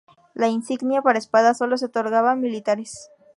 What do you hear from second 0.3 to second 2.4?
La insignia para espadas solo se otorgaba a